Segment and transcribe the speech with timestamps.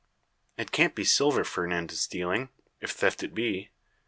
[0.57, 3.69] "It can't be silver Fernand is stealing if theft it be.